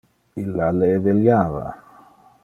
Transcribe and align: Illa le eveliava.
Illa 0.43 0.69
le 0.77 0.87
eveliava. 0.93 1.63